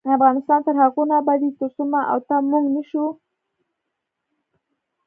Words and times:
افغانستان 0.17 0.59
تر 0.67 0.75
هغو 0.81 1.01
نه 1.09 1.15
ابادیږي، 1.21 1.57
ترڅو 1.59 1.83
ما 1.91 2.01
او 2.11 2.17
تا 2.27 2.35
"موږ" 2.49 2.65
نشو. 2.75 3.05